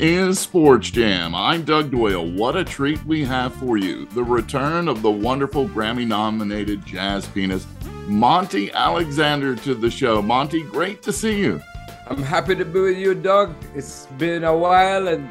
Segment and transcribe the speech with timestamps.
[0.00, 1.34] Is Sports Jam.
[1.34, 2.24] I'm Doug Doyle.
[2.24, 4.06] What a treat we have for you.
[4.06, 7.66] The return of the wonderful Grammy nominated jazz pianist,
[8.06, 10.22] Monty Alexander, to the show.
[10.22, 11.60] Monty, great to see you.
[12.06, 13.56] I'm happy to be with you, Doug.
[13.74, 15.28] It's been a while, and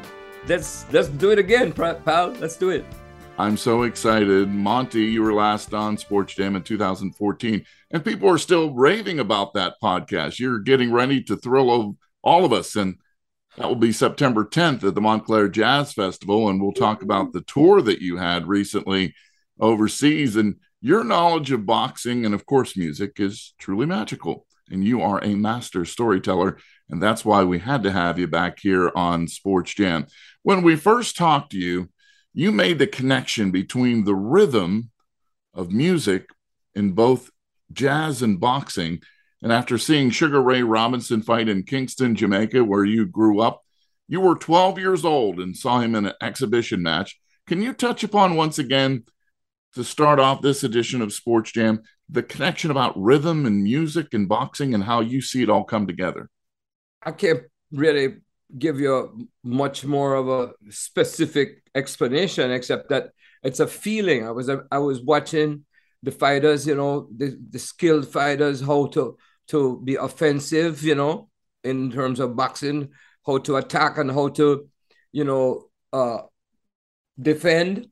[0.49, 2.35] let's let's do it again, pal.
[2.37, 2.83] Let's do it.
[3.37, 4.49] I'm so excited.
[4.49, 9.53] Monty, you were last on Sports Jam in 2014, and people are still raving about
[9.53, 10.39] that podcast.
[10.39, 12.97] You're getting ready to thrill all of us, and
[13.57, 16.47] that will be September 10th at the Montclair Jazz Festival.
[16.47, 19.15] And we'll talk about the tour that you had recently
[19.59, 20.35] overseas.
[20.35, 24.45] And your knowledge of boxing and, of course, music is truly magical.
[24.69, 26.57] And you are a master storyteller.
[26.89, 30.05] And that's why we had to have you back here on Sports Jam.
[30.43, 31.89] When we first talked to you,
[32.33, 34.91] you made the connection between the rhythm
[35.55, 36.27] of music
[36.75, 37.31] in both
[37.73, 39.01] jazz and boxing
[39.41, 43.61] and after seeing Sugar Ray Robinson fight in Kingston, Jamaica, where you grew up,
[44.07, 47.19] you were 12 years old and saw him in an exhibition match.
[47.45, 49.03] Can you touch upon once again,
[49.75, 54.27] to start off this edition of Sports Jam, the connection about rhythm and music and
[54.27, 56.29] boxing and how you see it all come together?
[57.03, 58.15] I can't really
[58.57, 63.11] give you much more of a specific explanation, except that
[63.43, 64.27] it's a feeling.
[64.27, 65.65] I was I was watching
[66.01, 69.17] the fighters, you know, the, the skilled fighters, how to
[69.47, 71.29] to be offensive, you know,
[71.63, 72.89] in terms of boxing,
[73.25, 74.69] how to attack and how to,
[75.11, 76.19] you know, uh,
[77.19, 77.87] defend.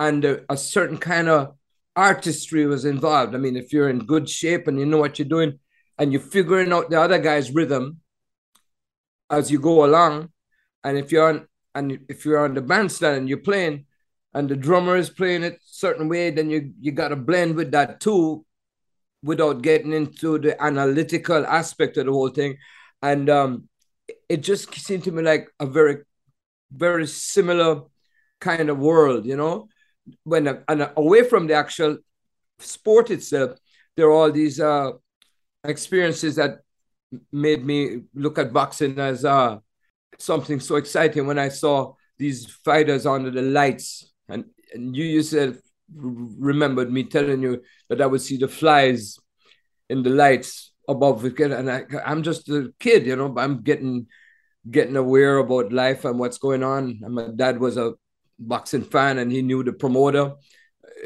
[0.00, 1.54] And uh, a certain kind of
[1.96, 3.34] artistry was involved.
[3.34, 5.58] I mean, if you're in good shape and you know what you're doing
[5.98, 8.00] and you're figuring out the other guy's rhythm
[9.30, 10.30] as you go along,
[10.84, 13.86] and if you're on and if you're on the bandstand and you're playing
[14.32, 17.72] and the drummer is playing it certain way, then you you got to blend with
[17.72, 18.44] that too
[19.22, 22.56] without getting into the analytical aspect of the whole thing.
[23.02, 23.68] And um,
[24.28, 25.98] it just seemed to me like a very,
[26.72, 27.82] very similar
[28.40, 29.68] kind of world, you know.
[30.24, 31.98] When and away from the actual
[32.58, 33.58] sport itself,
[33.96, 34.92] there are all these uh,
[35.64, 36.60] experiences that
[37.32, 39.58] made me look at boxing as uh,
[40.18, 41.26] something so exciting.
[41.26, 45.56] When I saw these fighters under the lights, and, and you yourself
[45.94, 49.16] remembered me telling you that I would see the flies
[49.88, 53.34] in the lights above the kid, and I, I'm just a kid, you know.
[53.36, 54.06] I'm getting
[54.70, 57.00] getting aware about life and what's going on.
[57.02, 57.94] And my dad was a
[58.38, 60.34] boxing fan, and he knew the promoter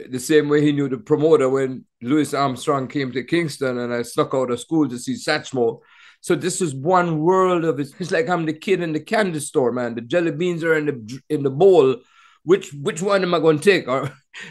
[0.09, 4.03] the same way he knew the promoter when Louis Armstrong came to Kingston, and I
[4.03, 5.81] snuck out of school to see Satchmo.
[6.21, 7.88] So this is one world of it.
[7.98, 9.94] It's like I'm the kid in the candy store, man.
[9.94, 11.97] The jelly beans are in the in the bowl.
[12.44, 13.88] Which which one am I going to take?
[13.88, 14.10] Or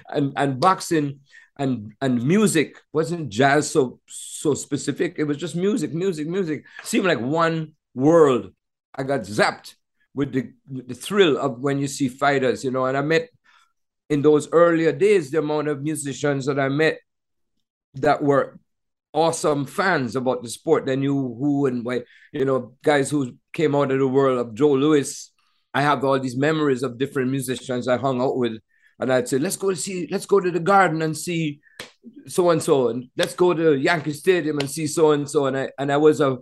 [0.09, 1.19] and and boxing
[1.57, 5.15] and and music wasn't jazz so so specific.
[5.17, 6.65] It was just music, music, music.
[6.83, 8.53] Seemed like one world.
[8.95, 9.75] I got zapped
[10.13, 12.85] with the the thrill of when you see fighters, you know.
[12.85, 13.29] And I met
[14.09, 16.99] in those earlier days the amount of musicians that I met
[17.95, 18.59] that were
[19.13, 20.85] awesome fans about the sport.
[20.85, 24.53] They knew who and why, you know, guys who came out of the world of
[24.53, 25.30] Joe Louis.
[25.73, 28.57] I have all these memories of different musicians I hung out with
[29.01, 31.59] and I'd say, let's go see, let's go to the garden and see
[32.27, 35.47] so and so, and let's go to Yankee Stadium and see so and so.
[35.47, 36.37] And I and I was a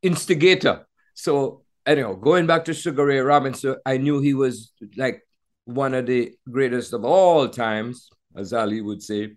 [0.00, 0.86] instigator.
[1.14, 5.26] So anyhow, going back to Sugar Ray Robinson, I knew he was like
[5.64, 9.32] one of the greatest of all times, as Ali would say.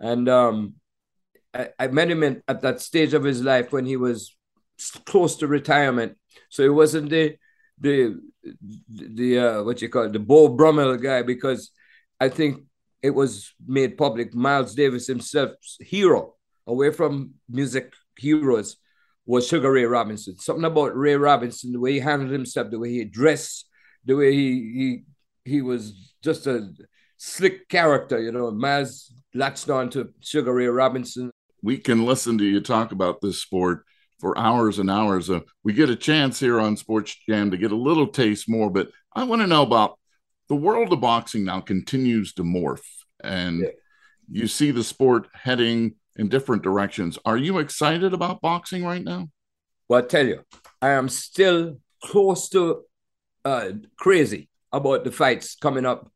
[0.00, 0.74] And um,
[1.54, 4.36] I, I met him at that stage of his life when he was
[5.06, 6.16] close to retirement.
[6.50, 7.36] So it wasn't the
[7.80, 8.20] the
[8.88, 11.70] the uh, what you call it, the Beau Brummell guy because
[12.20, 12.64] I think
[13.02, 14.34] it was made public.
[14.34, 16.34] Miles Davis himself's hero,
[16.66, 18.76] away from music heroes,
[19.26, 20.38] was Sugar Ray Robinson.
[20.38, 23.66] Something about Ray Robinson, the way he handled himself, the way he dressed,
[24.04, 25.04] the way he
[25.44, 26.70] he he was just a
[27.16, 28.50] slick character, you know.
[28.50, 31.30] Miles latched on to Sugar Ray Robinson.
[31.62, 33.84] We can listen to you talk about this sport
[34.18, 35.30] for hours and hours.
[35.30, 38.70] Uh, we get a chance here on Sports Jam to get a little taste more,
[38.70, 39.98] but I want to know about
[40.48, 42.82] the world of boxing now continues to morph
[43.22, 43.68] and yeah.
[44.30, 47.18] you see the sport heading in different directions.
[47.24, 49.28] Are you excited about boxing right now?
[49.88, 50.42] Well, I tell you,
[50.82, 52.82] I am still close to
[53.44, 56.10] uh, crazy about the fights coming up.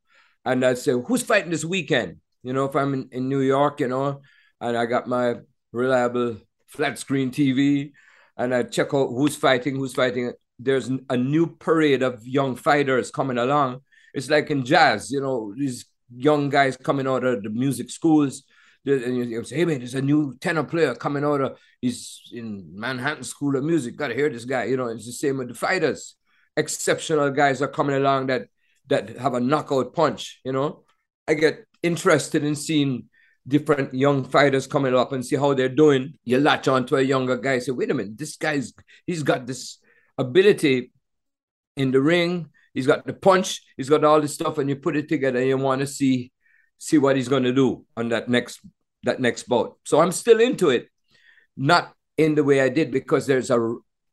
[0.45, 2.17] And I say, who's fighting this weekend?
[2.43, 4.21] You know, if I'm in, in New York, you know,
[4.59, 5.35] and I got my
[5.71, 6.37] reliable
[6.73, 7.91] flat screen TV
[8.37, 10.33] and I check out who's fighting, who's fighting.
[10.59, 13.81] There's a new parade of young fighters coming along
[14.13, 15.85] it's like in jazz, you know, these
[16.15, 18.43] young guys coming out of the music schools.
[18.85, 22.69] And you say, hey man, there's a new tenor player coming out of he's in
[22.73, 23.95] Manhattan School of Music.
[23.95, 24.65] Gotta hear this guy.
[24.65, 26.15] You know, it's the same with the fighters.
[26.55, 28.47] exceptional guys are coming along that
[28.87, 30.41] that have a knockout punch.
[30.43, 30.83] You know,
[31.27, 33.09] I get interested in seeing
[33.47, 36.13] different young fighters coming up and see how they're doing.
[36.23, 38.73] You latch on to a younger guy, say, wait a minute, this guy's
[39.05, 39.79] he's got this
[40.17, 40.91] ability
[41.75, 42.49] in the ring.
[42.73, 43.61] He's got the punch.
[43.77, 45.39] He's got all this stuff, and you put it together.
[45.39, 46.31] and You want to see
[46.77, 48.59] see what he's going to do on that next
[49.03, 49.77] that next bout.
[49.85, 50.87] So I'm still into it,
[51.55, 53.59] not in the way I did because there's a,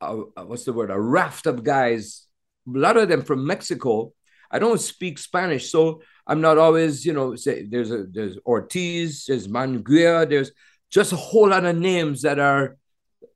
[0.01, 2.27] a, what's the word a raft of guys,
[2.67, 4.13] a lot of them from Mexico.
[4.51, 9.25] I don't speak Spanish, so I'm not always you know say there's a there's Ortiz,
[9.27, 10.51] there's Munguia, there's
[10.89, 12.77] just a whole lot of names that are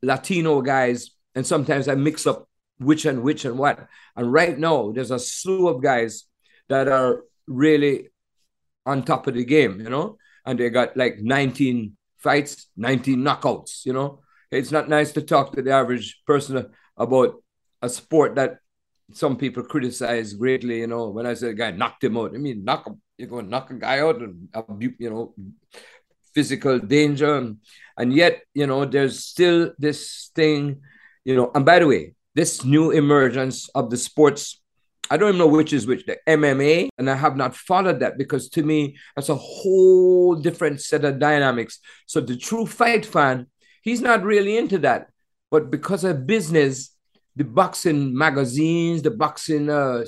[0.02, 2.48] Latino guys, and sometimes I mix up
[2.80, 3.88] which and which and what.
[4.16, 6.26] And right now, there's a slew of guys
[6.68, 8.10] that are really
[8.86, 13.86] on top of the game, you know, and they got like 19 fights, 19 knockouts,
[13.86, 14.22] you know.
[14.52, 17.42] It's not nice to talk to the average person about
[17.82, 18.58] a sport that
[19.14, 21.10] some people criticize greatly, you know.
[21.10, 23.70] When I say a guy knocked him out, I mean, knock him, going to knock
[23.72, 24.50] a guy out and,
[25.00, 25.34] you know,
[26.34, 27.36] physical danger.
[27.36, 27.58] And,
[27.98, 30.82] and yet, you know, there's still this thing,
[31.24, 34.60] you know, and by the way, this new emergence of the sports
[35.10, 38.18] I don't even know which is which, the MMA, and I have not followed that
[38.18, 41.80] because to me, that's a whole different set of dynamics.
[42.08, 43.48] So the true fight fan,
[43.84, 45.10] he's not really into that.
[45.52, 46.95] But because of business,
[47.36, 50.04] the boxing magazines, the boxing uh,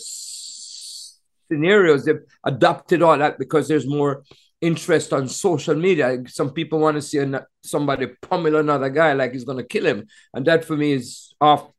[1.50, 4.24] scenarios, they've adopted all that because there's more
[4.62, 6.18] interest on social media.
[6.28, 7.24] Some people want to see
[7.64, 10.08] somebody pummel another guy like he's going to kill him.
[10.34, 11.70] And that for me is off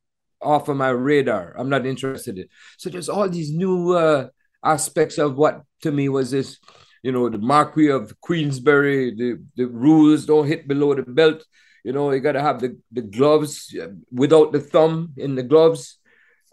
[0.41, 1.55] off of my radar.
[1.59, 2.49] I'm not interested in.
[2.77, 4.29] So there's all these new uh,
[4.65, 6.59] aspects of what to me was this,
[7.03, 11.45] you know, the Marquis of Queensberry, the, the rules don't hit below the belt.
[11.89, 15.43] You know, you got to have the, the gloves uh, without the thumb in the
[15.43, 15.97] gloves.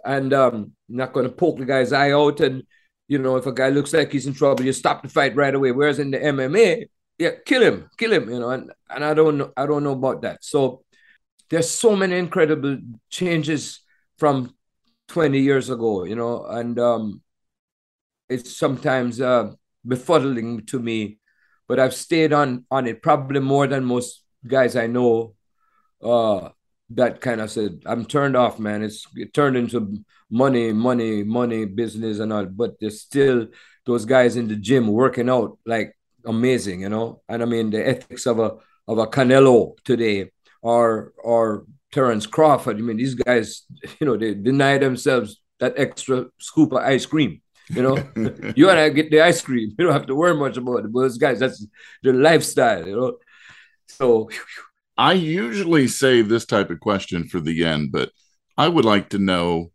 [0.06, 2.40] And um, not going to poke the guy's eye out.
[2.40, 2.64] And,
[3.10, 5.54] you know, if a guy looks like he's in trouble, you stop the fight right
[5.54, 5.74] away.
[5.74, 6.86] Whereas in the MMA,
[7.18, 9.92] yeah, kill him, kill him, you know, and, and I don't know, I don't know
[9.92, 10.42] about that.
[10.42, 10.86] So
[11.50, 12.78] there's so many incredible
[13.10, 13.82] changes
[14.18, 14.56] from
[15.10, 17.22] 20 years ago, you know, and um,
[18.30, 19.52] it's sometimes uh,
[19.86, 21.18] befuddling to me,
[21.68, 25.36] but I've stayed on on it probably more than most guys I know.
[26.02, 26.50] Uh,
[26.92, 28.84] that kind of said, I'm turned off, man.
[28.84, 33.48] It's it turned into money, money, money business and all, but there's still
[33.86, 37.22] those guys in the gym working out like amazing, you know.
[37.28, 38.58] And I mean the ethics of a
[38.88, 40.32] of a Canelo today
[40.62, 42.78] or or Terence Crawford.
[42.78, 43.64] I mean, these guys,
[44.00, 47.42] you know, they deny themselves that extra scoop of ice cream.
[47.70, 47.96] You know,
[48.56, 49.74] you want to get the ice cream.
[49.78, 50.94] You don't have to worry much about it.
[50.94, 51.66] But those guys, that's
[52.04, 52.86] their lifestyle.
[52.88, 53.18] You know,
[53.88, 54.30] so.
[54.98, 58.12] I usually save this type of question for the end, but
[58.58, 59.72] I would like to know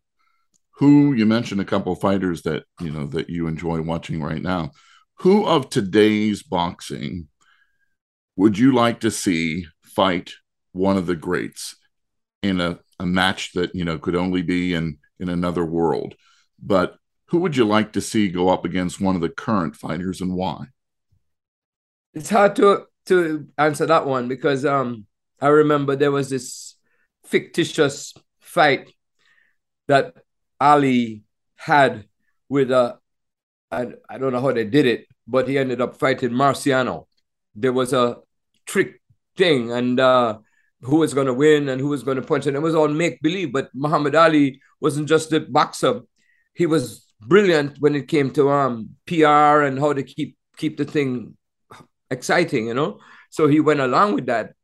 [0.76, 4.42] who you mentioned a couple of fighters that you know that you enjoy watching right
[4.42, 4.70] now.
[5.18, 7.28] Who of today's boxing
[8.36, 10.32] would you like to see fight
[10.72, 11.76] one of the greats
[12.42, 16.14] in a, a match that you know could only be in in another world
[16.62, 16.96] but
[17.26, 20.34] who would you like to see go up against one of the current fighters and
[20.34, 20.64] why
[22.14, 25.04] it's hard to to answer that one because um
[25.40, 26.76] i remember there was this
[27.24, 28.92] fictitious fight
[29.88, 30.14] that
[30.60, 31.22] ali
[31.56, 32.04] had
[32.48, 32.70] with
[33.72, 37.06] I don't know how they did it but he ended up fighting marciano
[37.54, 38.16] there was a
[38.66, 39.00] trick
[39.36, 40.38] thing and uh
[40.82, 42.46] who was going to win and who was going to punch.
[42.46, 43.52] And it was all make believe.
[43.52, 46.02] But Muhammad Ali wasn't just a boxer;
[46.54, 50.84] he was brilliant when it came to um PR and how to keep keep the
[50.84, 51.36] thing
[52.10, 52.66] exciting.
[52.66, 53.00] You know,
[53.30, 54.54] so he went along with that.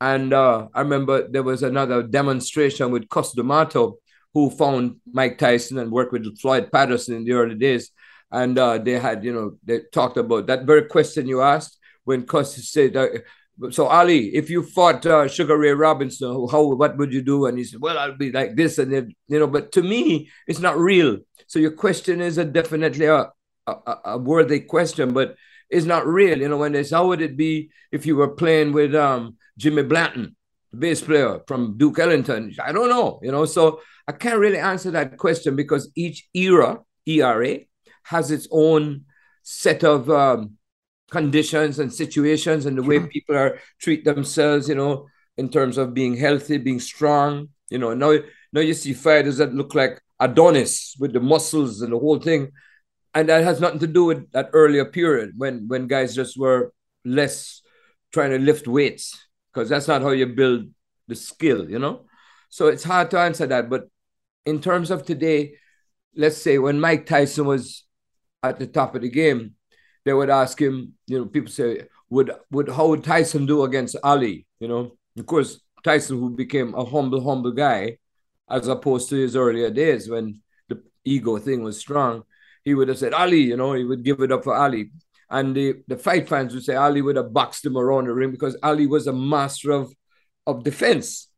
[0.00, 3.98] And uh, I remember there was another demonstration with Cus D'Amato,
[4.34, 7.90] who found Mike Tyson and worked with Floyd Patterson in the early days.
[8.30, 12.26] And uh, they had, you know, they talked about that very question you asked when
[12.26, 13.08] Cus said, uh,
[13.70, 17.46] so Ali, if you fought uh, Sugar Ray Robinson, how what would you do?
[17.46, 19.46] And he said, well, I'll be like this, and then you know.
[19.46, 21.18] But to me, it's not real.
[21.46, 23.30] So your question is a definitely a,
[23.66, 25.36] a, a worthy question, but
[25.70, 26.38] it's not real.
[26.38, 29.36] You know, when they say, how would it be if you were playing with um,
[29.58, 30.36] Jimmy Blanton,
[30.70, 32.54] the bass player from Duke Ellington?
[32.62, 33.20] I don't know.
[33.22, 37.58] You know, so I can't really answer that question because each era, ERA,
[38.04, 39.04] has its own
[39.42, 40.56] set of um,
[41.10, 45.06] conditions and situations and the way people are treat themselves, you know,
[45.36, 47.48] in terms of being healthy, being strong.
[47.68, 48.18] You know, now
[48.52, 52.52] now you see fighters that look like Adonis with the muscles and the whole thing.
[53.16, 56.74] And that has nothing to do with that earlier period when when guys just were
[57.02, 57.62] less
[58.12, 59.16] trying to lift weights,
[59.48, 60.68] because that's not how you build
[61.08, 62.04] the skill, you know.
[62.50, 63.70] So it's hard to answer that.
[63.70, 63.88] But
[64.44, 65.54] in terms of today,
[66.14, 67.84] let's say when Mike Tyson was
[68.42, 69.54] at the top of the game,
[70.04, 73.96] they would ask him, you know, people say, would would how would Tyson do against
[74.04, 74.44] Ali?
[74.60, 77.96] You know, of course, Tyson, who became a humble, humble guy,
[78.50, 82.24] as opposed to his earlier days when the ego thing was strong,
[82.66, 84.90] he would have said Ali, you know, he would give it up for Ali.
[85.30, 88.32] And the, the fight fans would say Ali would have boxed him around the ring
[88.32, 89.94] because Ali was a master of,
[90.48, 91.28] of defense.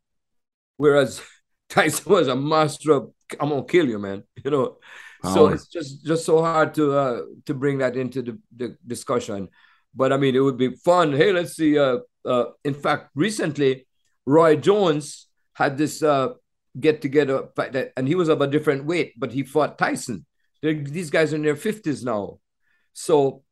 [0.78, 1.20] Whereas
[1.68, 4.24] Tyson was a master of I'm gonna kill you, man.
[4.44, 4.76] You know.
[5.34, 9.48] So it's just just so hard to uh to bring that into the, the discussion.
[9.92, 11.12] But I mean it would be fun.
[11.12, 11.76] Hey, let's see.
[11.76, 13.86] Uh, uh in fact, recently
[14.24, 16.34] Roy Jones had this uh
[16.78, 20.24] get together fight that, and he was of a different weight, but he fought Tyson.
[20.62, 22.38] They're, these guys are in their 50s now.
[22.92, 23.42] So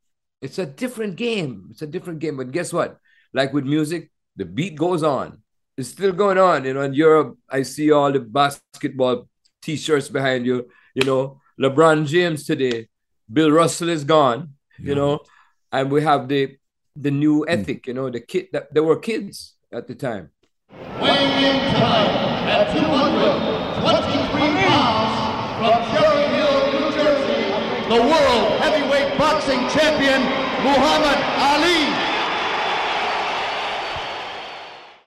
[0.42, 1.68] it's a different game.
[1.70, 2.36] It's a different game.
[2.36, 2.98] But guess what?
[3.32, 5.42] Like with music, the beat goes on.
[5.76, 6.64] It's still going on.
[6.64, 9.28] You know, in Europe, I see all the basketball
[9.62, 10.68] t-shirts behind you.
[10.94, 12.88] You know, LeBron James today,
[13.30, 14.54] Bill Russell is gone.
[14.78, 14.88] Yeah.
[14.88, 15.20] You know,
[15.72, 16.56] and we have the
[16.94, 17.50] the new hmm.
[17.50, 17.86] ethic.
[17.86, 20.30] You know, the kid that there were kids at the time.
[21.00, 25.12] Weighing in tonight at 223 pounds
[25.60, 27.42] from Cherry Hill, New Jersey,
[27.92, 30.22] the world heavyweight boxing champion
[30.64, 31.18] Muhammad
[31.52, 31.82] Ali.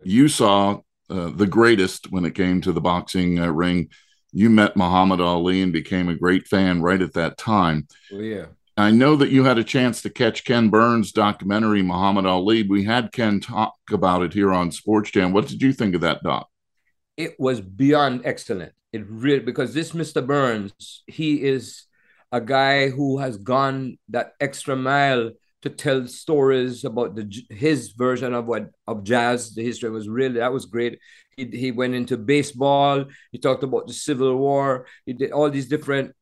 [0.04, 3.90] You saw uh, the greatest when it came to the boxing uh, ring
[4.32, 7.88] you met Muhammad Ali and became a great fan right at that time.
[8.14, 8.46] Oh, yeah.
[8.78, 12.64] I know that you had a chance to catch Ken Burns' documentary, Muhammad Ali.
[12.64, 15.34] We had Ken talk about it here on Sports Jam.
[15.34, 16.48] What did you think of that doc?
[17.18, 18.72] It was beyond excellent.
[18.94, 20.26] It really because this Mr.
[20.26, 21.84] Burns, he is
[22.32, 25.32] a guy who has gone that extra mile
[25.62, 29.54] to tell stories about the his version of what of jazz.
[29.54, 31.00] The history was really that was great.
[31.36, 33.06] He, he went into baseball.
[33.32, 34.88] He talked about the Civil War.
[35.06, 36.14] He did all these different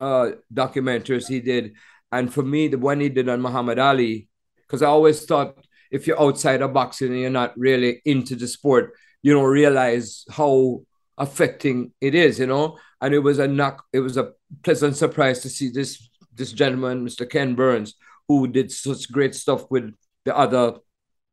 [0.00, 1.74] uh, documentaries he did.
[2.12, 4.28] And for me, the one he did on Muhammad Ali,
[4.66, 5.58] because I always thought
[5.90, 10.24] if you're outside of boxing and you're not really into the sport, you don't realize
[10.30, 10.82] how
[11.16, 12.78] affecting it is, you know.
[13.00, 17.04] And it was a knock, it was a pleasant surprise to see this this gentleman,
[17.04, 17.28] Mr.
[17.28, 17.94] Ken Burns,
[18.28, 19.92] who did such great stuff with
[20.24, 20.74] the other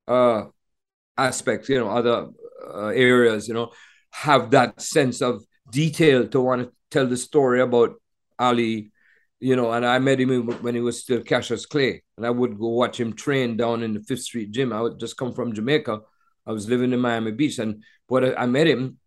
[0.07, 0.45] uh
[1.17, 2.27] aspects, you know, other
[2.73, 3.71] uh, areas, you know,
[4.11, 7.95] have that sense of detail to want to tell the story about
[8.39, 8.91] Ali,
[9.39, 9.71] you know.
[9.71, 12.99] And I met him when he was still Cassius Clay, and I would go watch
[12.99, 14.73] him train down in the Fifth Street gym.
[14.73, 15.99] I would just come from Jamaica.
[16.47, 18.97] I was living in Miami Beach, and what I met him,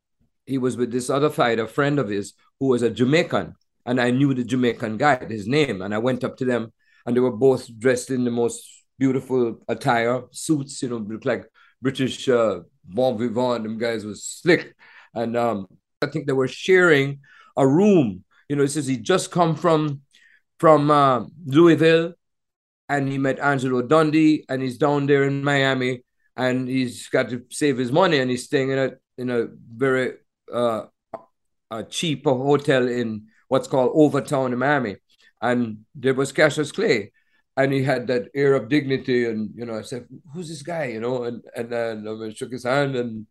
[0.49, 4.00] he was with this other fighter, a friend of his, who was a Jamaican, and
[4.00, 6.73] I knew the Jamaican guy, his name, and I went up to them,
[7.05, 8.67] and they were both dressed in the most
[8.99, 11.49] beautiful attire, suits, you know, look like
[11.81, 13.62] British uh, bon vivant.
[13.62, 14.75] Them guys was slick,
[15.14, 15.67] and um,
[16.02, 17.21] I think they were sharing
[17.57, 18.25] a room.
[18.49, 20.00] You know, he says he just come from
[20.59, 22.14] from uh, Louisville,
[22.88, 26.05] and he met Angelo Dundee, and he's down there in Miami,
[26.37, 30.14] and he's got to save his money, and he's staying in a in a very
[30.52, 30.87] uh,
[31.71, 34.97] a cheap hotel in what's called Overtown in Miami,
[35.40, 37.12] and there was Cassius Clay,
[37.59, 39.26] and he had that air of dignity.
[39.26, 40.87] And you know i said who's this guy?
[40.87, 43.26] You know and and then I shook his hand and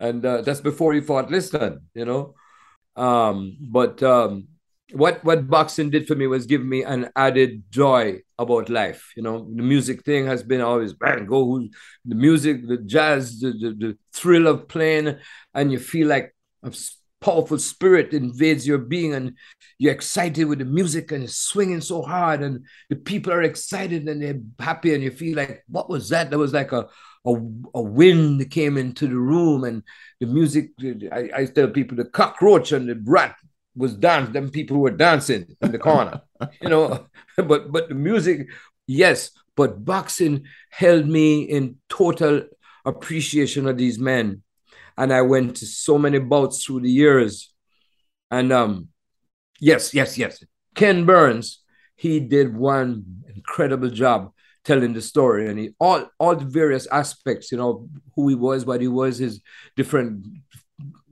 [0.00, 2.34] and uh, that's before he fought liston you know?
[2.96, 4.48] Um, but um,
[4.92, 9.22] what what boxing did for me was give me an added joy about life you
[9.22, 9.48] know?
[9.54, 11.62] The music thing has been always bang go
[12.04, 15.16] the music the jazz the, the, the thrill of playing
[15.54, 16.72] and you feel like I'm
[17.20, 19.34] powerful spirit invades your being and
[19.78, 24.08] you're excited with the music and it's swinging so hard and the people are excited
[24.08, 26.30] and they're happy and you feel like what was that?
[26.30, 26.88] That was like a
[27.26, 27.32] a,
[27.74, 29.82] a wind came into the room and
[30.20, 30.70] the music
[31.12, 33.36] I, I tell people the cockroach and the rat
[33.76, 36.22] was dancing them people were dancing in the corner
[36.62, 37.06] you know?
[37.36, 38.48] But but the music
[38.86, 42.44] yes but boxing held me in total
[42.84, 44.42] appreciation of these men
[44.98, 47.54] and I went to so many bouts through the years.
[48.30, 48.88] And um,
[49.60, 50.42] yes, yes, yes.
[50.74, 51.62] Ken Burns,
[51.96, 54.32] he did one incredible job
[54.64, 58.66] telling the story, and he all all the various aspects, you know, who he was,
[58.66, 59.40] what he was, his
[59.76, 60.26] different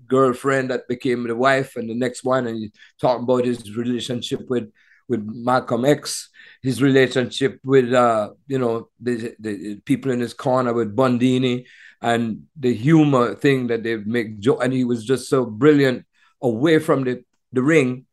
[0.07, 4.51] girlfriend that became the wife, and the next one, and he talking about his relationship
[4.51, 4.71] with
[5.09, 6.29] with Malcolm X,
[6.61, 11.65] his relationship with uh, you know the, the people in his corner with Bundini,
[12.07, 16.05] and the humor thing that they make joke and he was just so brilliant
[16.41, 17.23] away from the,
[17.53, 18.07] the ring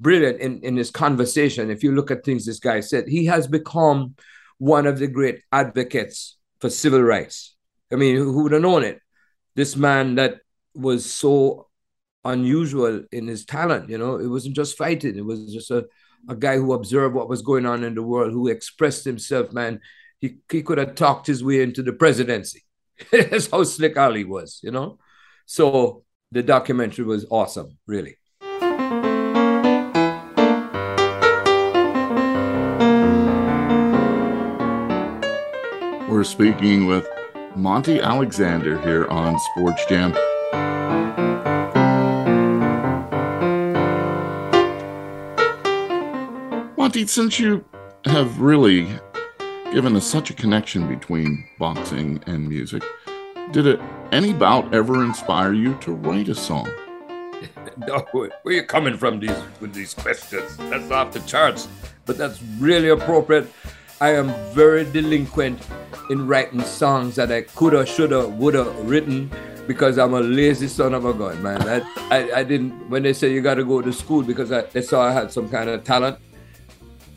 [0.00, 3.46] brilliant in, in his conversation if you look at things this guy said he has
[3.46, 4.14] become
[4.58, 7.56] one of the great advocates for civil rights
[7.92, 9.00] i mean who would have known it
[9.54, 10.40] this man that
[10.74, 11.68] was so
[12.24, 13.88] unusual in his talent.
[13.88, 15.86] You know, it wasn't just fighting; it was just a
[16.28, 19.52] a guy who observed what was going on in the world, who expressed himself.
[19.52, 19.80] Man,
[20.20, 22.64] he he could have talked his way into the presidency.
[23.12, 24.60] That's how slick Ali was.
[24.62, 24.98] You know,
[25.46, 28.16] so the documentary was awesome, really.
[36.08, 37.08] We're speaking with
[37.56, 40.12] Monty Alexander here on Sports Jam.
[46.76, 47.64] Monty, since you
[48.04, 48.88] have really
[49.74, 52.80] given such a connection between boxing and music,
[53.50, 53.80] did it
[54.12, 56.70] any bout ever inspire you to write a song?
[57.88, 60.56] no, where are you coming from these with these questions?
[60.58, 61.66] That's off the charts,
[62.06, 63.52] but that's really appropriate.
[64.00, 65.60] I am very delinquent
[66.08, 69.28] in writing songs that I coulda, shoulda, woulda written
[69.66, 71.60] because I'm a lazy son of a gun, man.
[71.62, 71.80] I,
[72.16, 74.82] I, I didn't, when they say you got to go to school because I, they
[74.82, 76.18] saw I had some kind of talent,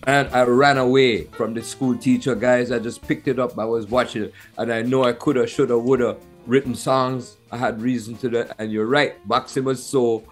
[0.08, 2.72] and I ran away from the school teacher guys.
[2.72, 3.58] I just picked it up.
[3.60, 7.38] I was watching it, and I know I coulda, shoulda, woulda written songs.
[7.52, 8.56] I had reason to that.
[8.58, 10.24] And you're right, boxing was so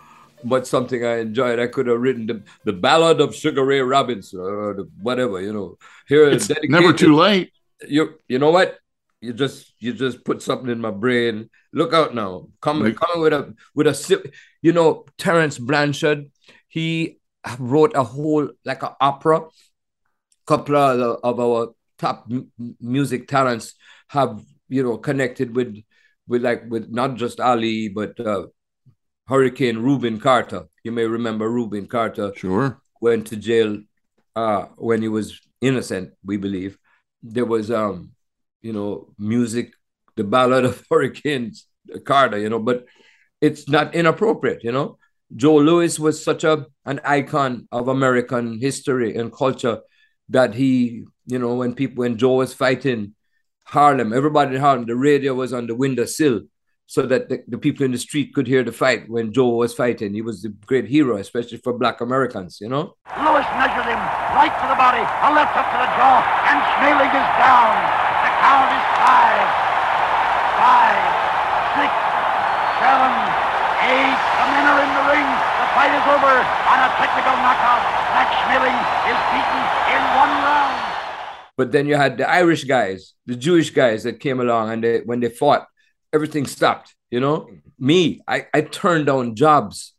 [0.44, 1.60] much something I enjoyed.
[1.60, 5.54] I could have written the, the Ballad of Sugar Ray Robinson or the, whatever, you
[5.54, 5.78] know.
[6.08, 7.52] Here, it's never too late
[7.88, 8.78] you you know what?
[9.22, 11.50] You just you just put something in my brain.
[11.74, 12.50] Look out now.
[12.62, 16.32] Coming coming with a with a you know Terence Blanchard.
[16.68, 17.20] He
[17.60, 19.46] wrote a whole like an opera.
[20.46, 23.74] Couple of, of our top m- music talents
[24.10, 25.76] have you know connected with
[26.28, 28.48] with like with not just Ali but uh,
[29.28, 30.66] Hurricane Rubin Carter.
[30.84, 32.32] You may remember Rubin Carter.
[32.36, 32.80] Sure.
[33.02, 33.80] Went to jail
[34.36, 36.78] uh, when he was innocent, we believe
[37.24, 38.12] there was um
[38.62, 39.74] you know music
[40.16, 41.54] the ballad of Hurricane
[42.04, 42.86] carter you know but
[43.42, 44.98] it's not inappropriate you know
[45.36, 49.80] joe Louis was such a an icon of american history and culture
[50.30, 53.14] that he you know when people when joe was fighting
[53.64, 56.42] harlem everybody in harlem the radio was on the windowsill
[56.88, 59.74] so that the, the, people in the street could hear the fight when Joe was
[59.74, 60.14] fighting.
[60.14, 62.94] He was a great hero, especially for black Americans, you know?
[63.18, 64.02] Louis measured him
[64.38, 67.74] right to the body, a left hook to the jaw, and Schmeling is down.
[68.22, 69.48] The count is five,
[70.62, 71.02] five,
[71.74, 71.92] six,
[72.78, 73.14] seven,
[73.90, 74.20] eight.
[74.22, 75.28] The men are in the ring.
[75.58, 77.95] The fight is over on a technical knockout.
[79.06, 80.96] Is beaten in one round.
[81.58, 85.00] But then you had the Irish guys, the Jewish guys that came along, and they,
[85.02, 85.68] when they fought,
[86.12, 86.96] everything stopped.
[87.12, 89.94] You know, me, I, I turned down jobs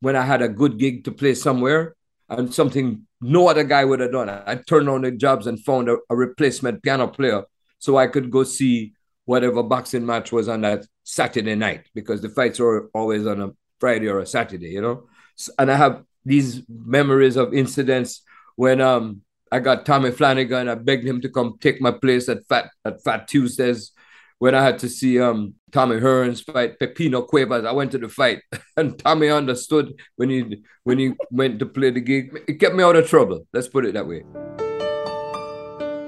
[0.00, 1.96] when I had a good gig to play somewhere
[2.28, 4.28] and something no other guy would have done.
[4.28, 7.44] I turned down the jobs and found a, a replacement piano player
[7.78, 8.92] so I could go see
[9.24, 13.50] whatever boxing match was on that Saturday night because the fights were always on a
[13.78, 15.08] Friday or a Saturday, you know.
[15.58, 18.22] And I have these memories of incidents
[18.56, 20.68] when um I got Tommy Flanagan.
[20.68, 23.92] I begged him to come take my place at Fat at Fat Tuesdays
[24.38, 27.64] when I had to see um Tommy Hearns fight Pipino Cuevas.
[27.64, 28.42] I went to the fight,
[28.76, 32.44] and Tommy understood when he when he went to play the gig.
[32.48, 33.46] It kept me out of trouble.
[33.52, 34.24] Let's put it that way.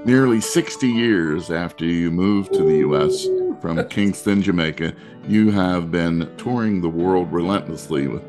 [0.04, 3.28] Nearly 60 years after you moved to the U.S.
[3.60, 4.96] from Kingston, Jamaica,
[5.28, 8.24] you have been touring the world relentlessly with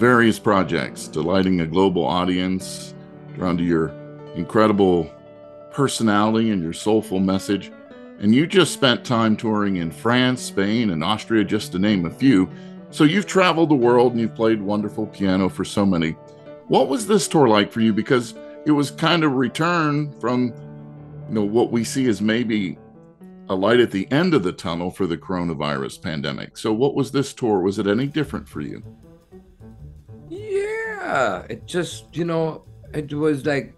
[0.00, 2.94] various projects, delighting a global audience,
[3.34, 3.90] drawn to your
[4.34, 5.12] incredible
[5.72, 7.70] personality and your soulful message.
[8.18, 12.10] And you just spent time touring in France, Spain, and Austria, just to name a
[12.10, 12.48] few.
[12.90, 16.12] So you've traveled the world and you've played wonderful piano for so many.
[16.68, 17.92] What was this tour like for you?
[17.92, 18.34] Because
[18.64, 20.54] it was kind of return from,
[21.28, 22.78] you know, what we see as maybe
[23.50, 26.56] a light at the end of the tunnel for the coronavirus pandemic.
[26.56, 27.60] So what was this tour?
[27.60, 28.82] Was it any different for you?
[31.10, 32.62] Yeah, it just, you know,
[32.94, 33.74] it was like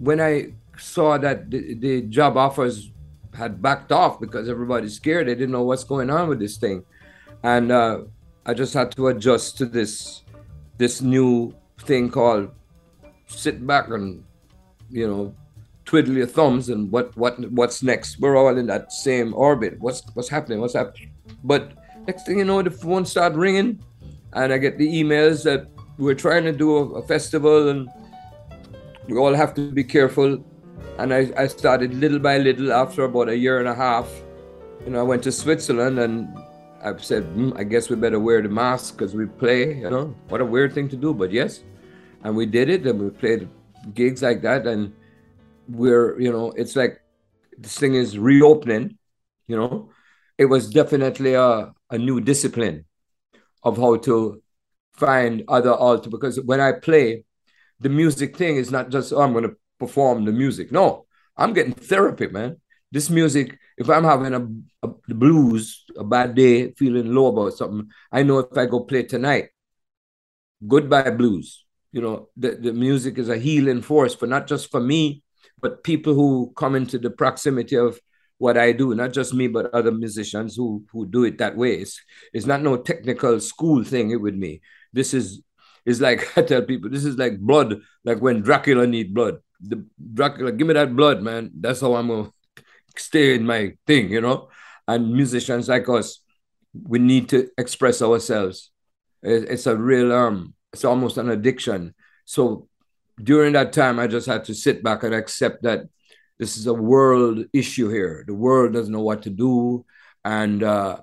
[0.00, 2.90] when I saw that the, the job offers
[3.34, 5.28] had backed off because everybody's scared.
[5.28, 6.84] They didn't know what's going on with this thing,
[7.44, 8.00] and uh,
[8.44, 10.24] I just had to adjust to this
[10.76, 12.50] this new thing called
[13.26, 14.24] sit back and
[14.90, 15.34] you know
[15.84, 18.18] twiddle your thumbs and what what what's next.
[18.18, 19.78] We're all in that same orbit.
[19.78, 20.60] What's what's happening?
[20.60, 21.12] What's happening?
[21.44, 23.78] But next thing you know, the phone start ringing,
[24.32, 25.68] and I get the emails that
[25.98, 27.88] we're trying to do a, a festival and
[29.08, 30.42] we all have to be careful
[30.98, 34.08] and I, I started little by little after about a year and a half.
[34.84, 36.28] You know, I went to Switzerland and
[36.82, 40.14] I said, mm, I guess we better wear the mask because we play, you know,
[40.28, 41.62] what a weird thing to do, but yes.
[42.22, 43.48] And we did it and we played
[43.94, 44.66] gigs like that.
[44.66, 44.92] And
[45.68, 47.00] we're, you know, it's like
[47.58, 48.96] this thing is reopening,
[49.48, 49.90] you know.
[50.38, 52.84] It was definitely a, a new discipline
[53.62, 54.42] of how to
[54.96, 57.24] find other alter because when I play,
[57.80, 60.72] the music thing is not just oh, I'm going to perform the music.
[60.72, 61.06] No,
[61.36, 62.56] I'm getting therapy, man.
[62.90, 67.90] This music, if I'm having a, a blues, a bad day, feeling low about something,
[68.10, 69.48] I know if I go play tonight,
[70.66, 71.64] goodbye blues.
[71.92, 75.22] You know, the, the music is a healing force for not just for me,
[75.60, 77.98] but people who come into the proximity of
[78.38, 81.76] what I do, not just me, but other musicians who who do it that way.
[81.76, 82.00] It's,
[82.32, 84.60] it's not no technical school thing with me.
[84.92, 85.42] This is
[85.84, 89.38] is like I tell people, this is like blood, like when Dracula need blood.
[89.60, 91.50] The Dracula, give me that blood, man.
[91.54, 92.30] That's how I'm gonna
[92.96, 94.48] stay in my thing, you know.
[94.88, 96.20] And musicians like us,
[96.74, 98.70] we need to express ourselves.
[99.22, 101.94] It's a real um, it's almost an addiction.
[102.26, 102.68] So
[103.22, 105.86] during that time, I just had to sit back and accept that
[106.38, 108.24] this is a world issue here.
[108.26, 109.86] The world doesn't know what to do.
[110.24, 111.00] And uh,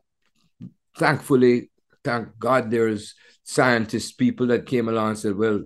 [0.98, 1.72] thankfully,
[2.04, 5.62] thank God there's scientists, people that came along and said, well,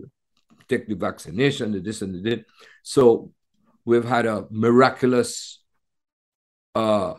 [0.68, 2.46] take the vaccination, the this and the that.
[2.84, 3.32] So
[3.86, 5.62] we've had a miraculous
[6.76, 7.16] uh,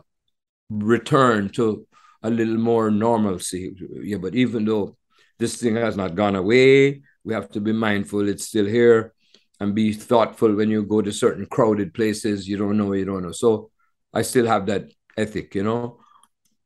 [0.70, 1.86] return to
[2.22, 3.74] a little more normalcy.
[4.02, 4.96] Yeah, but even though
[5.38, 9.14] this thing has not gone away, we have to be mindful it's still here
[9.60, 12.48] and be thoughtful when you go to certain crowded places.
[12.48, 13.32] You don't know, you don't know.
[13.32, 13.70] So
[14.12, 14.84] I still have that
[15.16, 16.00] ethic, you know,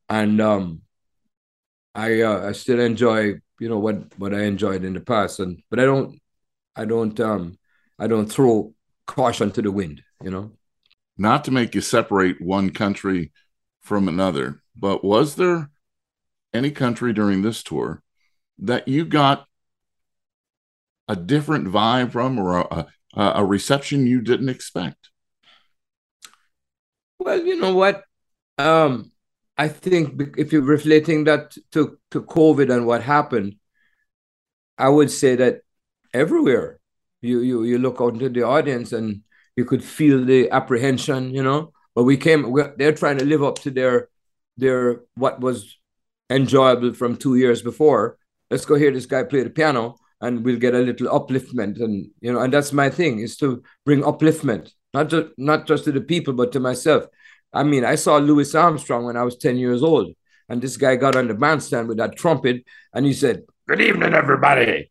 [0.09, 0.83] and um,
[1.95, 5.63] I uh, I still enjoy you know what what I enjoyed in the past, and
[5.71, 6.21] but I don't
[6.75, 7.59] I don't um
[7.99, 8.75] I don't throw
[9.07, 10.53] caution to the wind, you know.
[11.19, 13.33] Not to make you separate one country
[13.81, 15.71] from another, but was there
[16.55, 18.03] any country during this tour
[18.59, 19.47] that you got
[21.09, 25.11] a different vibe from or a, a, a reception you didn't expect?
[27.19, 28.03] Well, you know what?
[28.59, 29.12] Um,
[29.59, 33.57] I think if you're reflecting that to, to COVID and what happened,
[34.79, 35.61] I would say that
[36.15, 36.81] everywhere
[37.21, 39.23] you, you, you look out into the audience and
[39.57, 41.73] you could feel the apprehension, you know.
[41.95, 44.09] But we came, we, they're trying to live up to their
[44.57, 45.79] their what was
[46.31, 48.19] enjoyable from two years before.
[48.51, 52.11] Let's go hear this guy play the piano and we'll get a little upliftment and
[52.21, 55.93] you know and that's my thing is to bring upliftment not just not just to
[55.93, 57.05] the people but to myself
[57.53, 60.15] i mean i saw louis armstrong when i was 10 years old
[60.49, 64.15] and this guy got on the bandstand with that trumpet and he said good evening
[64.15, 64.91] everybody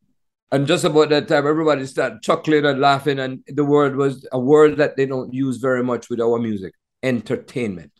[0.51, 4.39] and just about that time everybody started chuckling and laughing and the word was a
[4.39, 7.91] word that they don't use very much with our music entertainment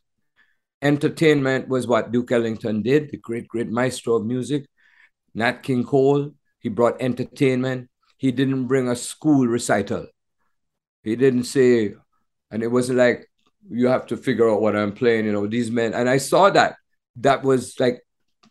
[0.81, 4.65] entertainment was what duke ellington did the great great maestro of music
[5.33, 7.89] nat king cole he brought entertainment.
[8.17, 10.07] He didn't bring a school recital.
[11.03, 11.95] He didn't say,
[12.51, 13.27] and it wasn't like
[13.69, 15.93] you have to figure out what I'm playing, you know, these men.
[15.93, 16.75] And I saw that.
[17.17, 18.01] That was like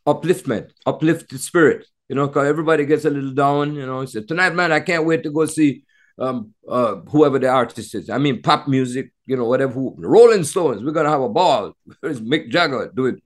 [0.07, 4.05] upliftment, uplift the spirit, you know, because everybody gets a little down, you know.
[4.05, 5.85] Said, Tonight, man, I can't wait to go see
[6.18, 8.11] um, uh, whoever the artist is.
[8.11, 9.73] I mean, pop music, you know, whatever.
[9.73, 11.73] Who, Rolling Stones, we're to have a ball.
[12.03, 13.20] There's Mick Jagger doing.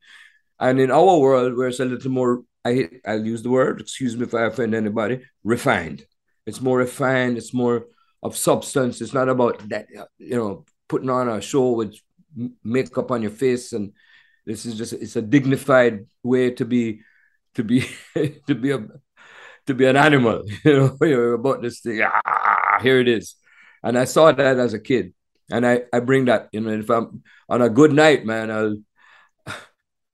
[0.61, 4.17] And in our world, where it's a little more I I'll use the word, excuse
[4.17, 6.07] me if I offend anybody, refined.
[6.47, 7.87] It's more refined, it's more
[8.23, 9.01] of substance.
[9.01, 9.87] It's not about that,
[10.19, 11.97] you know, putting on a show with
[12.63, 13.93] makeup on your face and
[14.45, 17.01] this is just it's a dignified way to be
[17.55, 17.87] to be
[18.47, 18.87] to be a
[19.67, 22.03] to be an animal, you know, you're about this thing.
[22.03, 23.37] Ah, here it is.
[23.83, 25.13] And I saw that as a kid.
[25.51, 28.77] And I, I bring that, you know, if I'm on a good night, man, i'll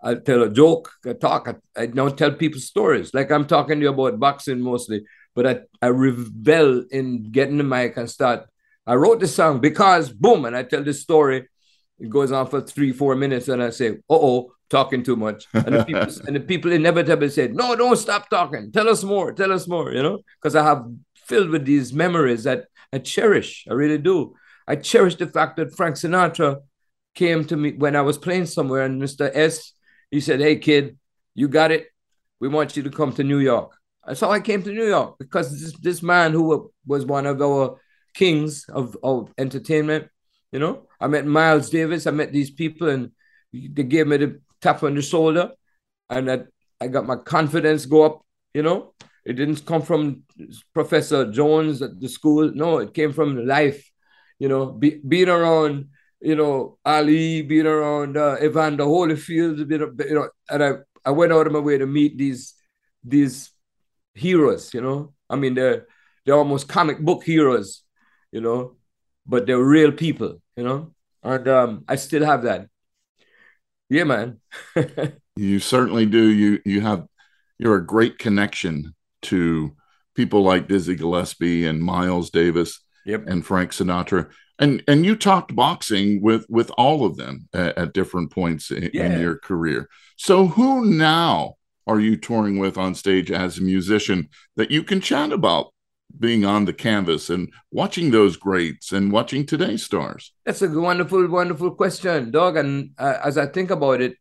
[0.03, 3.13] I'll tell a joke, I talk, I, I don't tell people stories.
[3.15, 5.05] Like I'm talking to you about boxing mostly,
[5.35, 8.49] but I, I revel in getting the mic and start.
[8.87, 11.49] I wrote the song because boom, and I tell this story.
[11.99, 15.47] It goes on for three, four minutes, and I say, "Uh oh, talking too much."
[15.53, 18.73] And the people, and the people inevitably said, "No, don't stop talking.
[18.73, 19.33] Tell us more.
[19.33, 20.85] Tell us more." You know, because I have
[21.27, 23.67] filled with these memories that I cherish.
[23.71, 24.35] I really do.
[24.67, 26.61] I cherish the fact that Frank Sinatra
[27.15, 29.31] came to me when I was playing somewhere, and Mr.
[29.35, 29.73] S
[30.11, 30.99] he said, Hey, kid,
[31.35, 31.89] you got it.
[32.41, 33.73] We want you to come to New York.
[34.07, 37.41] That's how I came to New York because this, this man who was one of
[37.41, 37.79] our
[38.21, 40.09] kings of, of entertainment,
[40.53, 42.07] you know, I met Miles Davis.
[42.07, 43.11] I met these people and
[43.53, 45.53] they gave me the tap on the shoulder
[46.09, 46.39] and I,
[46.81, 48.17] I got my confidence go up,
[48.55, 48.93] you know.
[49.25, 50.23] It didn't come from
[50.73, 52.53] Professor Jones at the school.
[52.55, 53.81] No, it came from life,
[54.39, 55.89] you know, be, being around
[56.21, 60.73] you know, Ali, being around uh, Evander Holyfield, you know, and I,
[61.05, 62.55] I went out of my way to meet these
[63.03, 63.51] these
[64.15, 65.15] heroes, you know.
[65.31, 65.87] I mean, they're
[66.25, 67.83] they're almost comic book heroes,
[68.33, 68.77] you know,
[69.27, 70.93] but they're real people, you know.
[71.23, 72.69] And um, I still have that.
[73.89, 74.41] Yeah, man.
[75.37, 76.29] you certainly do.
[76.29, 77.07] You you have
[77.59, 79.77] you're a great connection to
[80.15, 83.27] people like Dizzy Gillespie and Miles Davis Yep.
[83.27, 84.31] and Frank Sinatra.
[84.59, 88.91] And and you talked boxing with with all of them at, at different points in,
[88.93, 89.07] Yeah.
[89.07, 89.89] in your career.
[90.17, 91.55] So who now
[91.87, 95.73] are you touring with on stage as a musician that you can chat about
[96.19, 100.33] being on the canvas and watching those greats and watching today's stars?
[100.45, 102.57] That's a wonderful, wonderful question, Doug.
[102.57, 104.17] And uh, as I think about it,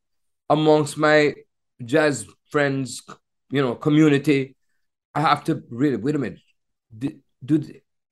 [0.49, 1.35] amongst my
[1.83, 3.01] jazz friends,
[3.49, 4.55] you know, community,
[5.13, 6.39] I have to really wait a minute.
[6.97, 7.11] Do,
[7.43, 7.63] do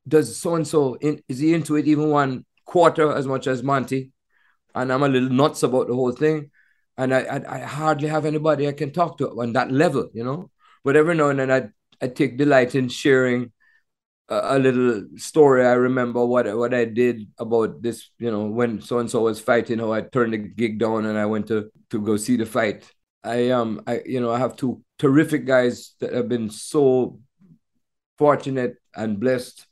[0.08, 4.12] does so and so is he into it even one quarter as much as Monty?
[4.74, 6.52] And I'm a little nuts about the whole thing,
[6.98, 10.24] and I I, I hardly have anybody I can talk to on that level, you
[10.24, 10.52] know.
[10.84, 11.70] But every now and then I
[12.02, 13.52] I take delight in sharing
[14.30, 15.66] a, little story.
[15.66, 19.40] I remember what what I did about this, you know, when so and so was
[19.40, 22.46] fighting, how I turned the gig down and I went to to go see the
[22.46, 22.92] fight.
[23.24, 27.20] I um I you know I have two terrific guys that have been so
[28.18, 29.66] fortunate and blessed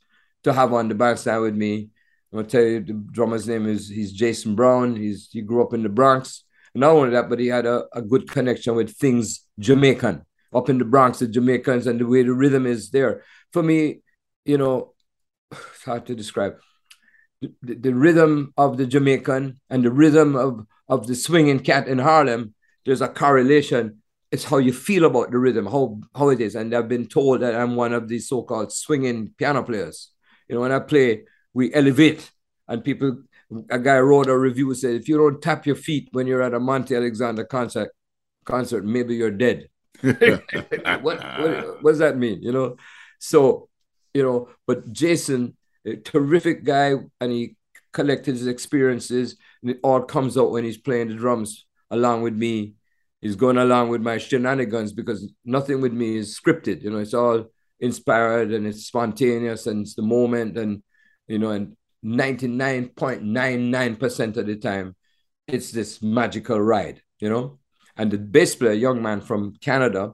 [0.43, 1.89] to have on the backside with me.
[2.31, 4.95] I'm gonna tell you the drummer's name is he's Jason Brown.
[4.95, 6.43] He's he grew up in the Bronx.
[6.73, 10.69] And not only that, but he had a, a good connection with things Jamaican up
[10.69, 13.23] in the Bronx, the Jamaicans, and the way the rhythm is there.
[13.51, 14.01] For me,
[14.45, 14.93] you know,
[15.51, 16.55] it's hard to describe.
[17.41, 21.87] The, the, the rhythm of the Jamaican and the rhythm of, of the swinging cat
[21.87, 22.53] in Harlem,
[22.85, 24.01] there's a correlation.
[24.31, 26.55] It's how you feel about the rhythm, how, how it is.
[26.55, 30.11] And I've been told that I'm one of these so-called swinging piano players.
[30.47, 32.31] You know, when I play, we elevate.
[32.67, 33.23] And people,
[33.69, 36.53] a guy wrote a review said, if you don't tap your feet when you're at
[36.53, 37.91] a Monty Alexander concert,
[38.43, 39.69] concert, maybe you're dead.
[40.01, 42.41] what, what, what does that mean?
[42.41, 42.75] You know,
[43.19, 43.69] so
[44.15, 47.57] you know, but Jason, a terrific guy, and he
[47.91, 52.33] collected his experiences, and it all comes out when he's playing the drums along with
[52.33, 52.75] me.
[53.21, 56.81] He's going along with my shenanigans because nothing with me is scripted.
[56.81, 57.47] You know, it's all
[57.79, 60.81] inspired and it's spontaneous and it's the moment and
[61.27, 61.75] you know, and
[62.05, 64.95] 99.99% of the time,
[65.47, 67.59] it's this magical ride, you know.
[67.97, 70.11] And the bass player, young man from Canada,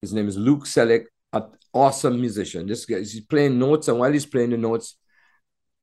[0.00, 1.08] his name is Luke Sellick, an
[1.72, 2.66] awesome musician.
[2.66, 4.96] This guy, he's playing notes, and while he's playing the notes,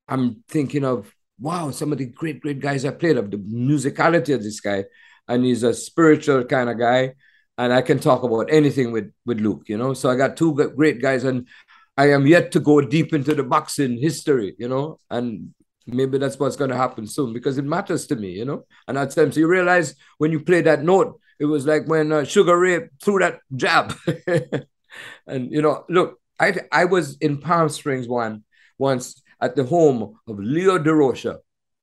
[0.08, 4.36] I'm thinking of wow, some of the great, great guys I played of the musicality
[4.36, 4.86] of this guy.
[5.28, 7.14] And he's a spiritual kind of guy.
[7.58, 9.94] And I can talk about anything with, with Luke, you know.
[9.94, 11.48] So I got two great guys, and
[11.98, 15.54] I am yet to go deep into the boxing history, you know, and
[15.86, 18.64] maybe that's what's going to happen soon because it matters to me, you know.
[18.88, 22.24] And at times you realize when you play that note, it was like when uh,
[22.24, 23.94] Sugar Ray threw that jab.
[25.28, 28.44] and you know, look, I I was in Palm Springs one
[28.78, 31.38] once at the home of Leo Durocher,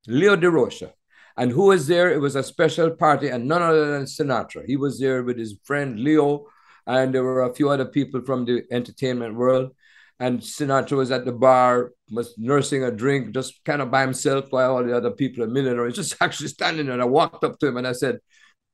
[0.06, 0.92] Leo Durocher.
[1.38, 2.10] And who was there?
[2.10, 4.64] It was a special party, and none other than Sinatra.
[4.66, 6.46] He was there with his friend Leo,
[6.86, 9.72] and there were a few other people from the entertainment world.
[10.18, 14.46] And Sinatra was at the bar, was nursing a drink, just kind of by himself
[14.50, 16.94] while all the other people are millionaires, just actually standing there.
[16.94, 18.20] And I walked up to him and I said,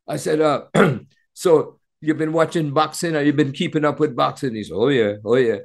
[0.06, 0.66] I said, uh,
[1.34, 4.54] so you've been watching boxing or you've been keeping up with boxing?
[4.54, 5.58] He said, Oh yeah, oh yeah.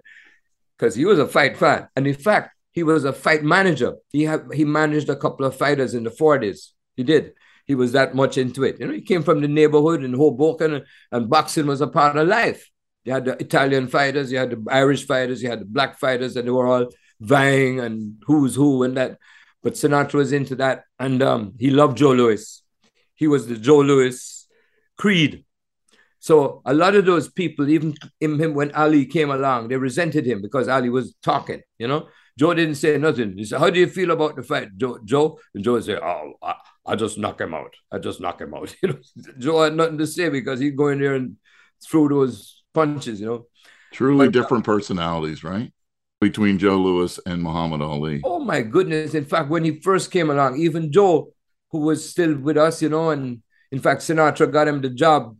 [0.78, 1.88] Because he was a fight fan.
[1.95, 3.95] And in fact, he was a fight manager.
[4.12, 6.69] He he managed a couple of fighters in the 40s.
[6.95, 7.34] He did.
[7.65, 8.80] He was that much into it.
[8.80, 12.15] You know, he came from the neighborhood in Hoboken and, and boxing was a part
[12.15, 12.69] of life.
[13.04, 16.36] You had the Italian fighters, you had the Irish fighters, you had the black fighters,
[16.36, 16.88] and they were all
[17.19, 19.17] vying and who's who and that.
[19.63, 22.62] But Sinatra was into that, and um, he loved Joe Louis.
[23.15, 24.47] He was the Joe Louis
[24.97, 25.45] creed.
[26.19, 30.41] So a lot of those people, even him when Ali came along, they resented him
[30.41, 31.62] because Ali was talking.
[31.77, 33.38] You know, Joe didn't say nothing.
[33.38, 36.34] He said, "How do you feel about the fight, Joe?" Joe and Joe said, "Oh,
[36.41, 37.73] I, I just knock him out.
[37.91, 38.99] I just knock him out." You know,
[39.38, 41.38] Joe had nothing to say because he'd go in there and
[41.86, 43.45] throw those punches, you know.
[43.91, 45.71] Truly but, uh, different personalities, right?
[46.19, 48.21] Between Joe Louis and Muhammad Ali.
[48.23, 49.13] Oh my goodness.
[49.13, 51.32] In fact, when he first came along, even Joe,
[51.71, 55.38] who was still with us, you know, and in fact, Sinatra got him the job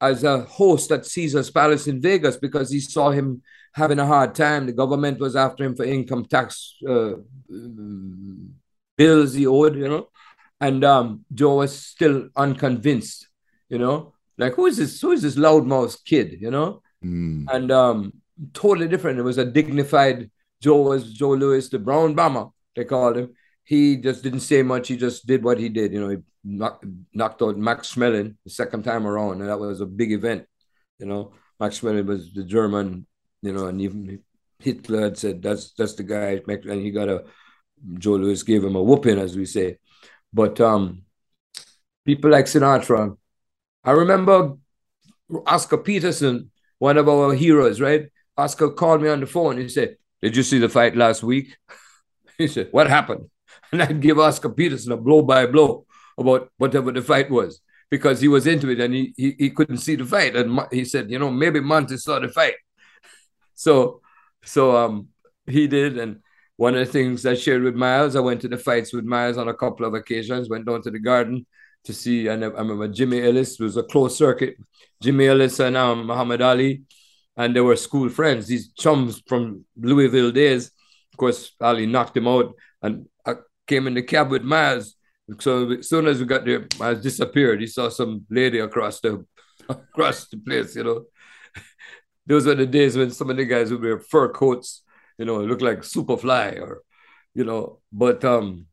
[0.00, 3.42] as a host at Caesar's Palace in Vegas because he saw him
[3.74, 4.66] having a hard time.
[4.66, 7.12] The government was after him for income tax uh,
[8.96, 10.08] bills he owed, you know.
[10.60, 13.28] And um, Joe was still unconvinced,
[13.68, 17.44] you know like who is this who is this loudmouth kid you know mm.
[17.52, 18.12] and um
[18.52, 20.30] totally different it was a dignified
[20.62, 23.34] joe was joe Louis, the brown bomber they called him
[23.68, 26.84] he just didn't say much he just did what he did you know he knocked,
[27.12, 30.46] knocked out max schmeling the second time around and that was a big event
[30.98, 33.06] you know max schmeling was the german
[33.42, 34.20] you know and even
[34.58, 37.24] hitler had said that's that's the guy and he got a
[37.98, 39.76] joe louis gave him a whooping as we say
[40.32, 41.02] but um
[42.04, 43.16] people like sinatra
[43.84, 44.56] I remember
[45.46, 48.10] Oscar Peterson one of our heroes, right?
[48.36, 49.58] Oscar called me on the phone.
[49.58, 51.56] He said, Did you see the fight last week?
[52.38, 53.30] he said, What happened?
[53.72, 58.20] And I'd give Oscar Peterson a blow by blow about whatever the fight was because
[58.20, 60.36] he was into it and he, he, he couldn't see the fight.
[60.36, 62.54] And he said, You know, maybe Monty saw the fight.
[63.54, 64.02] So,
[64.44, 65.08] so um,
[65.44, 65.98] he did.
[65.98, 66.20] And
[66.54, 69.36] one of the things I shared with Miles, I went to the fights with Miles
[69.36, 71.44] on a couple of occasions, went down to the garden
[71.82, 74.54] to see, and I remember Jimmy Ellis was a close circuit.
[75.02, 76.82] Jimmy Ellis and um, Muhammad Ali
[77.38, 80.72] and they were school friends, these chums from Louisville days.
[81.12, 83.06] Of course, Ali knocked him out, and
[83.68, 84.96] came in the cab with Miles.
[85.40, 87.60] So as soon as we got there, Miles disappeared.
[87.60, 89.24] He saw some lady across the
[89.68, 91.04] across the place, you know.
[92.26, 94.82] Those were the days when some of the guys would wear fur coats,
[95.18, 96.82] you know, look like Superfly or,
[97.34, 98.66] you know, but um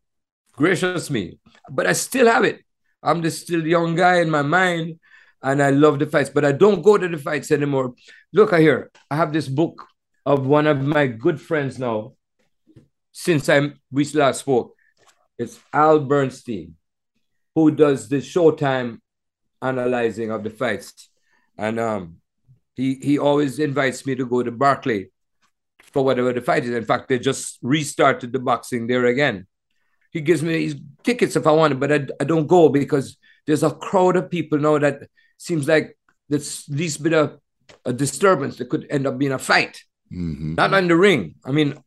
[0.53, 1.39] gracious me.
[1.69, 2.61] But I still have it.
[3.03, 4.99] I'm the still young guy in my mind
[5.43, 7.93] and I love the fights, but I don't go to the fights anymore.
[8.33, 9.85] Look I here, I have this book
[10.25, 12.13] of one of my good friends now.
[13.11, 14.74] Since I'm we last spoke,
[15.37, 16.75] it's Al Bernstein,
[17.53, 18.99] who does the Showtime
[19.61, 21.09] analyzing of the fights,
[21.57, 22.17] and um,
[22.75, 25.09] he he always invites me to go to Barclay
[25.81, 26.71] for whatever the fight is.
[26.71, 29.47] In fact, they just restarted the boxing there again.
[30.11, 33.17] He gives me his tickets if I want it, but I, I don't go because
[33.45, 35.03] there's a crowd of people now that
[35.37, 35.97] seems like
[36.29, 37.39] there's least bit of
[37.83, 39.81] a disturbance that could end up being a fight.
[40.11, 40.55] Mm-hmm.
[40.55, 41.35] Not in the ring.
[41.45, 41.77] I mean,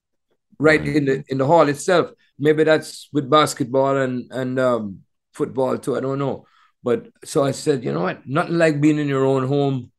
[0.58, 2.10] right in the in the hall itself.
[2.38, 5.00] Maybe that's with basketball and and um,
[5.32, 5.96] football too.
[5.96, 6.46] I don't know.
[6.82, 8.26] But so I said, you know what?
[8.26, 9.90] Nothing like being in your own home,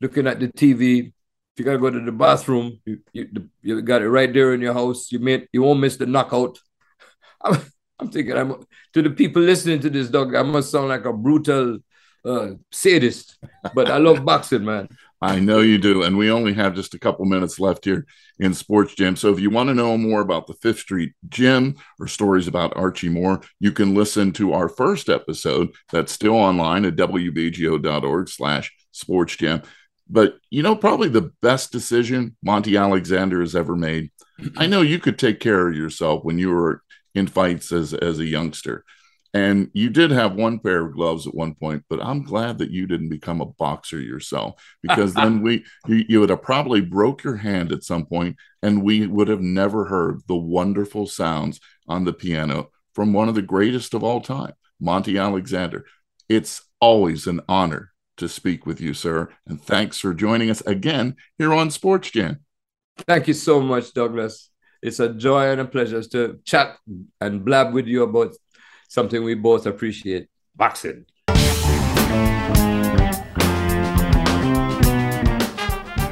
[0.00, 1.08] looking at the TV.
[1.08, 1.12] If
[1.58, 4.74] you gotta go to the bathroom, you, you, you got it right there in your
[4.74, 5.10] house.
[5.10, 6.58] You may you won't miss the knockout.
[7.42, 7.60] I'm,
[7.98, 10.34] I'm thinking, I'm to the people listening to this Doug.
[10.34, 11.78] I must sound like a brutal
[12.24, 13.38] uh, sadist,
[13.74, 14.88] but I love boxing, man.
[15.20, 16.02] I know you do.
[16.02, 18.06] And we only have just a couple minutes left here
[18.38, 19.16] in Sports Jam.
[19.16, 22.76] So if you want to know more about the Fifth Street Gym or stories about
[22.76, 28.72] Archie Moore, you can listen to our first episode that's still online at wbgo.org slash
[28.92, 29.62] sports jam.
[30.08, 34.10] But you know, probably the best decision Monty Alexander has ever made.
[34.56, 36.82] I know you could take care of yourself when you were
[37.14, 38.84] in fights as, as a youngster.
[39.34, 42.70] And you did have one pair of gloves at one point, but I'm glad that
[42.70, 47.22] you didn't become a boxer yourself because then we you, you, would have probably broke
[47.22, 52.04] your hand at some point and we would have never heard the wonderful sounds on
[52.04, 55.84] the piano from one of the greatest of all time, Monty Alexander.
[56.28, 61.16] It's always an honor to speak with you, sir, and thanks for joining us again
[61.36, 62.40] here on Sports Jam.
[62.96, 64.50] Thank you so much, Douglas.
[64.82, 66.76] It's a joy and a pleasure to chat
[67.20, 68.34] and blab with you about
[68.88, 71.06] something we both appreciate boxing.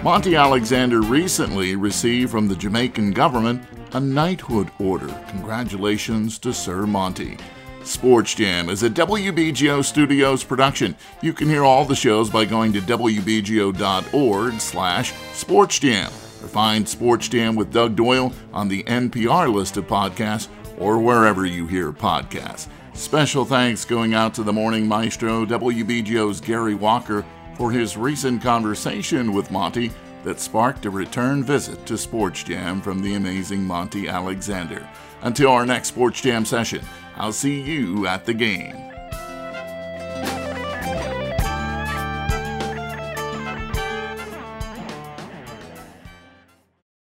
[0.06, 3.60] Monty Alexander recently received from the Jamaican government
[3.92, 5.08] a knighthood order.
[5.30, 7.36] Congratulations to Sir Monty.
[7.82, 10.94] Sports Jam is a WBGO Studios production.
[11.22, 16.06] You can hear all the shows by going to wbgo.org slash sportsjam
[16.42, 21.46] or find Sports Jam with Doug Doyle on the NPR list of podcasts or wherever
[21.46, 22.68] you hear podcasts.
[22.94, 27.24] Special thanks going out to the morning maestro, WBGO's Gary Walker,
[27.56, 29.90] for his recent conversation with Monty
[30.24, 34.88] that sparked a return visit to Sports Jam from the amazing Monty Alexander.
[35.22, 36.82] Until our next Sports Jam session,
[37.16, 38.95] I'll see you at the game.